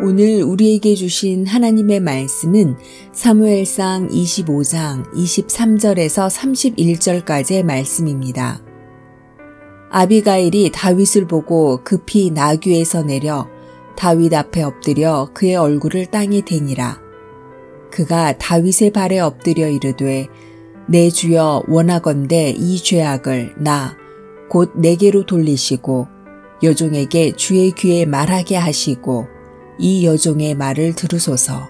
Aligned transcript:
오늘 0.00 0.42
우리에게 0.42 0.94
주신 0.94 1.46
하나님의 1.46 2.00
말씀은 2.00 2.76
사무엘상 3.12 4.08
25장 4.08 5.12
23절에서 5.12 6.30
31절까지의 6.30 7.64
말씀입니다. 7.64 8.62
아비가일이 9.90 10.70
다윗을 10.72 11.26
보고 11.26 11.82
급히 11.82 12.30
나귀에서 12.30 13.02
내려 13.02 13.48
다윗 13.96 14.34
앞에 14.34 14.62
엎드려 14.62 15.30
그의 15.34 15.56
얼굴을 15.56 16.06
땅에 16.06 16.42
대니라. 16.42 17.00
그가 17.90 18.36
다윗의 18.38 18.92
발에 18.92 19.18
엎드려 19.18 19.68
이르되 19.68 20.28
내 20.86 21.10
주여 21.10 21.64
원하건대 21.68 22.50
이 22.50 22.78
죄악을 22.78 23.54
나 23.58 23.98
곧 24.48 24.72
내게로 24.76 25.26
돌리시고 25.26 26.08
여종에게 26.62 27.32
주의 27.32 27.70
귀에 27.72 28.04
말하게 28.04 28.56
하시고 28.56 29.26
이 29.78 30.04
여종의 30.06 30.54
말을 30.54 30.94
들으소서. 30.94 31.68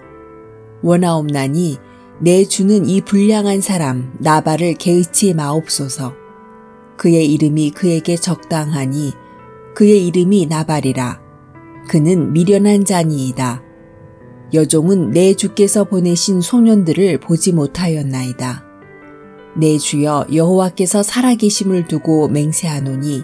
원하옵나니 0.81 1.77
내 2.19 2.45
주는 2.45 2.87
이 2.87 3.01
불량한 3.01 3.61
사람 3.61 4.13
나발을 4.19 4.73
개의치 4.75 5.33
마옵소서. 5.33 6.13
그의 6.97 7.31
이름이 7.33 7.71
그에게 7.71 8.15
적당하니 8.15 9.13
그의 9.73 10.07
이름이 10.07 10.47
나발이라. 10.47 11.21
그는 11.87 12.33
미련한 12.33 12.83
자니이다. 12.85 13.63
여종은 14.53 15.11
내 15.11 15.33
주께서 15.33 15.83
보내신 15.83 16.41
소년들을 16.41 17.19
보지 17.19 17.53
못하였나이다. 17.53 18.65
내 19.55 19.77
주여 19.77 20.27
여호와께서 20.33 21.03
살아계심을 21.03 21.87
두고 21.87 22.27
맹세하노니 22.29 23.23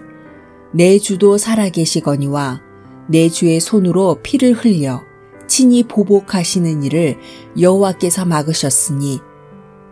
내 0.73 0.99
주도 0.99 1.37
살아계시거니와 1.37 2.61
내 3.07 3.29
주의 3.29 3.59
손으로 3.59 4.19
피를 4.23 4.53
흘려 4.53 5.03
친히 5.47 5.83
보복하시는 5.83 6.83
일을 6.83 7.17
여호와께서 7.59 8.25
막으셨으니 8.25 9.19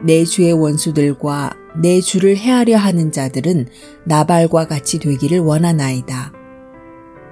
내 0.01 0.25
주의 0.25 0.51
원수들과 0.51 1.55
내 1.81 2.01
주를 2.01 2.35
해하려 2.37 2.77
하는 2.77 3.11
자들은 3.11 3.67
나발과 4.05 4.67
같이 4.67 4.99
되기를 4.99 5.39
원하나이다. 5.39 6.33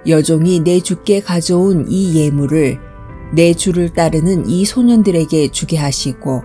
여종이 0.07 0.61
내 0.61 0.79
주께 0.79 1.19
가져온 1.19 1.85
이 1.89 2.15
예물을 2.17 2.79
내 3.33 3.53
주를 3.53 3.93
따르는 3.93 4.49
이 4.49 4.65
소년들에게 4.65 5.49
주게 5.49 5.77
하시고 5.77 6.43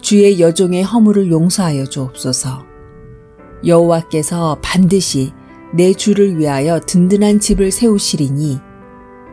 주의 0.00 0.40
여종의 0.40 0.82
허물을 0.82 1.30
용서하여 1.30 1.86
주옵소서. 1.86 2.64
여호와께서 3.64 4.58
반드시 4.60 5.32
내 5.74 5.94
주를 5.94 6.38
위하여 6.38 6.80
든든한 6.80 7.40
집을 7.40 7.70
세우시리니 7.70 8.58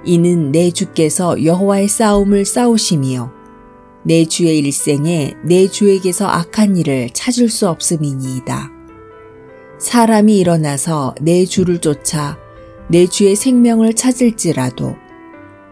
이는 0.05 0.51
내 0.51 0.71
주께서 0.71 1.43
여호와의 1.43 1.89
싸움을 1.89 2.45
싸우심이요 2.45 3.31
내 4.03 4.25
주의 4.25 4.57
일생에 4.59 5.33
내 5.43 5.67
주에게서 5.67 6.27
악한 6.27 6.77
일을 6.77 7.09
찾을 7.11 7.49
수 7.49 7.67
없음이니이다. 7.67 8.71
사람이 9.77 10.37
일어나서 10.37 11.15
내 11.21 11.45
주를 11.45 11.79
쫓아 11.79 12.37
내 12.89 13.07
주의 13.07 13.35
생명을 13.35 13.93
찾을지라도 13.93 14.95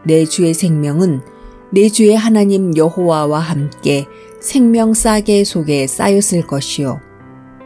내 0.06 0.26
주의 0.26 0.54
생명은 0.54 1.22
내 1.72 1.90
주의 1.90 2.16
하나님 2.16 2.76
여호와와 2.76 3.40
함께 3.40 4.06
생명 4.40 4.94
싸게 4.94 5.44
속에 5.44 5.88
쌓였을 5.88 6.48
것이요 6.48 7.02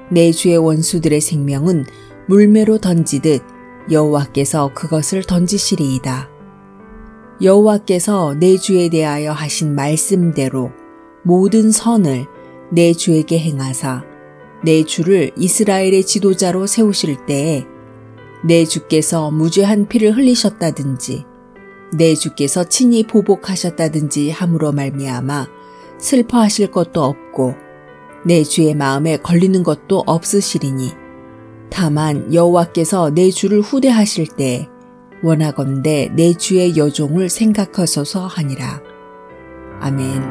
내 0.09 0.31
주의 0.31 0.57
원수들의 0.57 1.21
생명은 1.21 1.85
물매로 2.31 2.77
던지듯 2.77 3.43
여호와께서 3.91 4.71
그것을 4.73 5.21
던지시리이다. 5.21 6.29
여호와께서 7.41 8.35
내 8.35 8.55
주에 8.55 8.87
대하여 8.87 9.33
하신 9.33 9.75
말씀대로 9.75 10.71
모든 11.23 11.71
선을 11.71 12.27
내 12.71 12.93
주에게 12.93 13.37
행하사 13.37 14.05
내 14.63 14.85
주를 14.85 15.31
이스라엘의 15.35 16.05
지도자로 16.05 16.67
세우실 16.67 17.25
때에 17.25 17.65
내 18.45 18.63
주께서 18.63 19.29
무죄한 19.29 19.89
피를 19.89 20.15
흘리셨다든지 20.15 21.25
내 21.97 22.15
주께서 22.15 22.63
친히 22.63 23.03
보복하셨다든지 23.03 24.29
함으로 24.29 24.71
말미암아 24.71 25.47
슬퍼하실 25.99 26.71
것도 26.71 27.03
없고 27.03 27.55
내 28.25 28.43
주의 28.45 28.73
마음에 28.73 29.17
걸리는 29.17 29.63
것도 29.63 30.03
없으시리니 30.05 31.00
다만 31.71 32.31
여호와께서 32.33 33.11
내 33.11 33.31
주를 33.31 33.61
후대하실 33.61 34.27
때 34.37 34.67
원하건대 35.23 36.11
내 36.13 36.33
주의 36.33 36.77
여종을 36.77 37.29
생각하소서 37.29 38.27
하니라. 38.27 38.81
아멘. 39.79 40.21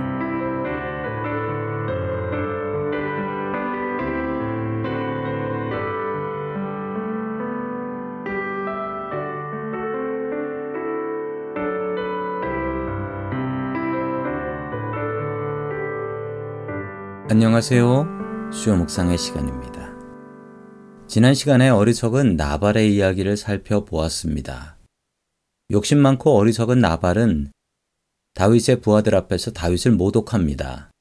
안녕하세요. 17.30 18.50
수요 18.52 18.76
묵상의 18.76 19.16
시간입니다. 19.16 19.79
지난 21.10 21.34
시간에 21.34 21.68
어리석은 21.68 22.36
나발의 22.36 22.94
이야기를 22.94 23.36
살펴보았습니다. 23.36 24.76
욕심 25.72 25.98
많고 25.98 26.36
어리석은 26.36 26.78
나발은 26.78 27.50
다윗의 28.34 28.80
부하들 28.80 29.16
앞에서 29.16 29.50
다윗을 29.50 29.90
모독합니다. 29.90 30.92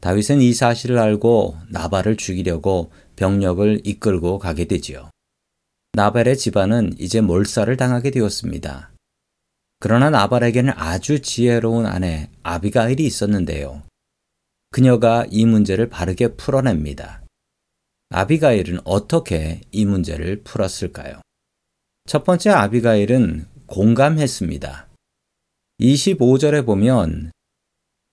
다윗은 0.00 0.40
이 0.40 0.54
사실을 0.54 0.98
알고 0.98 1.58
나발을 1.68 2.16
죽이려고 2.16 2.92
병력을 3.16 3.80
이끌고 3.82 4.38
가게 4.38 4.66
되지요. 4.66 5.10
나발의 5.94 6.38
집안은 6.38 6.94
이제 7.00 7.20
몰살을 7.20 7.76
당하게 7.76 8.12
되었습니다. 8.12 8.92
그러나 9.80 10.10
나발에게는 10.10 10.74
아주 10.76 11.20
지혜로운 11.20 11.86
아내 11.86 12.30
아비가일이 12.44 13.04
있었는데요. 13.04 13.82
그녀가 14.70 15.26
이 15.28 15.44
문제를 15.44 15.88
바르게 15.88 16.36
풀어냅니다. 16.36 17.23
아비가일은 18.16 18.78
어떻게 18.84 19.60
이 19.72 19.84
문제를 19.84 20.44
풀었을까요? 20.44 21.20
첫 22.06 22.22
번째 22.22 22.50
아비가일은 22.50 23.46
공감했습니다. 23.66 24.86
25절에 25.80 26.64
보면 26.64 27.32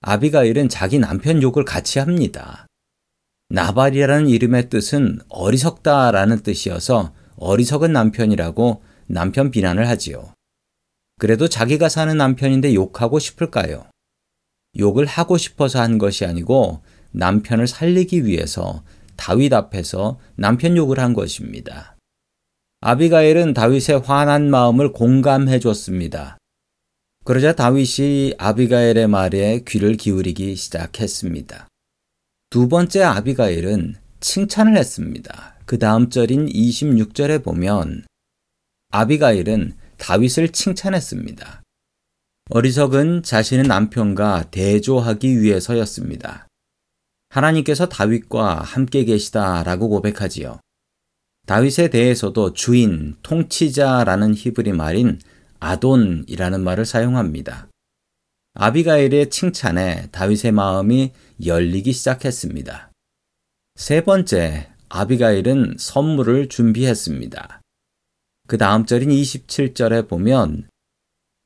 아비가일은 0.02 0.70
자기 0.70 0.98
남편 0.98 1.44
욕을 1.44 1.66
같이 1.66 2.00
합니다. 2.00 2.66
나발이라는 3.50 4.28
이름의 4.28 4.70
뜻은 4.70 5.20
어리석다라는 5.30 6.42
뜻이어서 6.42 7.14
어리석은 7.36 7.94
남편이라고 7.94 8.84
남편 9.06 9.52
비난을 9.52 9.88
하지요. 9.88 10.34
그래도 11.20 11.48
자기가 11.48 11.90
사는 11.90 12.18
남편인데 12.18 12.74
욕하고 12.74 13.20
싶을까요? 13.20 13.86
욕을 14.80 15.06
하고 15.06 15.38
싶어서 15.38 15.80
한 15.80 16.00
것이 16.00 16.26
아니고 16.26 16.82
남편을 17.12 17.68
살리기 17.68 18.26
위해서 18.26 18.84
다윗 19.22 19.54
앞에서 19.54 20.20
남편 20.34 20.76
욕을 20.76 20.98
한 20.98 21.14
것입니다. 21.14 21.96
아비가일은 22.80 23.54
다윗의 23.54 24.00
화난 24.00 24.50
마음을 24.50 24.94
공감해 24.94 25.60
줬습니다. 25.60 26.40
그러자 27.24 27.54
다윗이 27.54 28.34
아비가일의 28.40 29.08
말에 29.08 29.60
귀를 29.68 29.96
기울이기 29.96 30.56
시작했습니다. 30.56 31.68
두 32.50 32.68
번째 32.68 33.04
아비가일은 33.04 33.94
칭찬을 34.22 34.76
했습니다. 34.76 35.56
그 35.68 35.78
다음 35.78 36.10
절인 36.10 36.48
26절에 36.48 37.44
보면 37.44 38.06
아비가일은 38.90 39.74
다윗을 40.00 40.50
칭찬했습니다. 40.50 41.62
어리석은 42.50 43.22
자신의 43.22 43.68
남편과 43.68 44.46
대조하기 44.50 45.42
위해서였습니다. 45.42 46.48
하나님께서 47.32 47.88
다윗과 47.88 48.62
함께 48.62 49.06
계시다라고 49.06 49.90
고백하지요. 49.90 50.60
다윗에 51.48 51.90
대해서도 51.90 52.54
주인, 52.54 53.16
통치자라는 53.24 54.36
히브리 54.36 54.74
말인 54.74 55.20
아돈이라는 55.60 56.62
말을 56.62 56.86
사용합니다. 56.86 57.68
아비가일의 58.54 59.30
칭찬에 59.30 60.10
다윗의 60.12 60.52
마음이 60.52 61.14
열리기 61.46 61.94
시작했습니다. 61.94 62.92
세 63.76 64.02
번째, 64.02 64.70
아비가일은 64.90 65.78
선물을 65.80 66.50
준비했습니다. 66.50 67.62
그 68.48 68.58
다음 68.58 68.86
절인 68.86 69.10
27절에 69.10 70.10
보면 70.10 70.68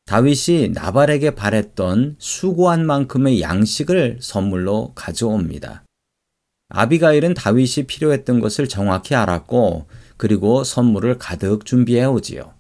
다윗이 0.05 0.69
나발에게 0.69 1.31
바랬던 1.31 2.17
수고한 2.19 2.85
만큼의 2.85 3.41
양식을 3.41 4.19
선물로 4.21 4.93
가져옵니다. 4.93 5.83
아비가일은 6.69 7.33
다윗이 7.33 7.87
필요했던 7.87 8.39
것을 8.39 8.67
정확히 8.67 9.15
알았고 9.15 9.87
그리고 10.17 10.63
선물을 10.63 11.17
가득 11.17 11.65
준비해 11.65 12.05
오지요. 12.05 12.53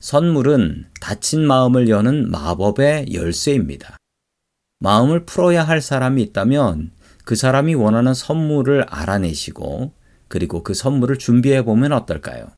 선물은 0.00 0.86
닫힌 1.00 1.46
마음을 1.46 1.88
여는 1.88 2.30
마법의 2.30 3.12
열쇠입니다. 3.12 3.96
마음을 4.78 5.24
풀어야 5.24 5.64
할 5.64 5.80
사람이 5.80 6.22
있다면 6.22 6.92
그 7.24 7.36
사람이 7.36 7.74
원하는 7.74 8.14
선물을 8.14 8.84
알아내시고 8.84 9.94
그리고 10.28 10.62
그 10.62 10.74
선물을 10.74 11.18
준비해 11.18 11.64
보면 11.64 11.92
어떨까요? 11.92 12.48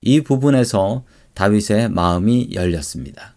이 0.00 0.22
부분에서 0.22 1.04
다윗의 1.34 1.90
마음이 1.90 2.50
열렸습니다. 2.52 3.36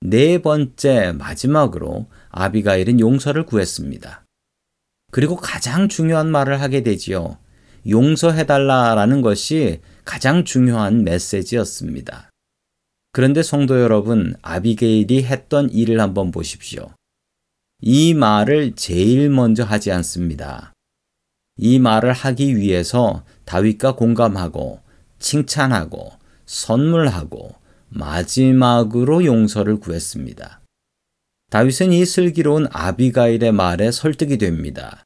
네 0.00 0.38
번째 0.38 1.12
마지막으로 1.12 2.06
아비가일은 2.30 3.00
용서를 3.00 3.46
구했습니다. 3.46 4.24
그리고 5.10 5.36
가장 5.36 5.88
중요한 5.88 6.30
말을 6.30 6.60
하게 6.60 6.82
되지요. 6.82 7.38
용서해달라라는 7.88 9.22
것이 9.22 9.80
가장 10.04 10.44
중요한 10.44 11.04
메시지였습니다. 11.04 12.30
그런데 13.12 13.42
성도 13.42 13.80
여러분, 13.80 14.34
아비게일이 14.42 15.24
했던 15.24 15.70
일을 15.70 16.00
한번 16.00 16.30
보십시오. 16.30 16.90
이 17.80 18.12
말을 18.14 18.74
제일 18.74 19.30
먼저 19.30 19.64
하지 19.64 19.90
않습니다. 19.92 20.72
이 21.56 21.78
말을 21.78 22.12
하기 22.12 22.56
위해서 22.56 23.24
다윗과 23.46 23.96
공감하고 23.96 24.80
칭찬하고 25.18 26.12
선물하고 26.46 27.54
마지막으로 27.88 29.24
용서를 29.24 29.78
구했습니다. 29.78 30.60
다윗은 31.50 31.92
이 31.92 32.04
슬기로운 32.04 32.66
아비가일의 32.70 33.52
말에 33.52 33.90
설득이 33.90 34.38
됩니다. 34.38 35.04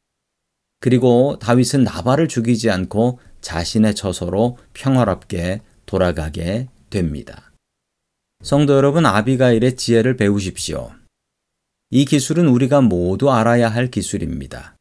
그리고 0.81 1.38
다윗은 1.38 1.84
나발을 1.84 2.28
죽이지 2.28 2.70
않고 2.70 3.20
자신의 3.42 3.94
처소로 3.94 4.56
평화롭게 4.72 5.60
돌아가게 5.84 6.69
됩니다. 6.88 7.52
성도 8.42 8.75
여러분, 8.75 9.04
아비가일의 9.04 9.76
지혜를 9.76 10.16
배우십시오. 10.16 10.92
이 11.90 12.04
기술은 12.06 12.48
우리가 12.48 12.81
모두 12.81 13.31
알아야 13.31 13.69
할 13.69 13.90
기술입니다. 13.90 14.76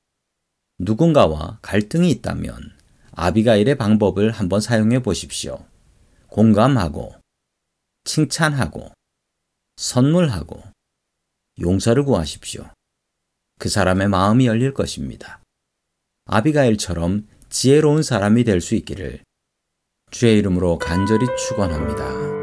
누군가와 0.79 1.59
갈등이 1.61 2.09
있다면 2.11 2.71
아비가일의 3.11 3.75
방법을 3.75 4.31
한번 4.31 4.61
사용해 4.61 5.01
보십시오. 5.01 5.65
공감하고, 6.30 7.16
칭찬하고, 8.06 8.92
선물하고, 9.78 10.64
용서를 11.60 12.04
구하십시오. 12.06 12.70
그 13.60 13.68
사람의 13.70 14.08
마음이 14.08 14.48
열릴 14.48 14.74
것입니다. 14.74 15.42
아비가일처럼 16.26 17.28
지혜로운 17.50 18.04
사람이 18.04 18.44
될 18.44 18.62
수 18.62 18.76
있기를 18.76 19.24
주의 20.12 20.38
이름으로 20.38 20.78
간절히 20.78 21.26
축원합니다. 21.36 22.38